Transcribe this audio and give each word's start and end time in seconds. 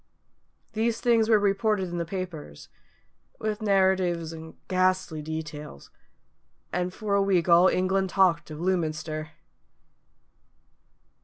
These 0.73 0.99
things 0.99 1.29
were 1.29 1.37
reported 1.37 1.89
in 1.89 1.99
the 1.99 2.05
papers, 2.07 2.69
with 3.39 3.61
narratives 3.61 4.33
and 4.33 4.55
ghastly 4.67 5.21
details, 5.21 5.91
and 6.73 6.91
for 6.91 7.13
a 7.13 7.21
week 7.21 7.47
all 7.47 7.67
England 7.67 8.09
talked 8.09 8.49
of 8.49 8.59
Lewminster. 8.59 9.29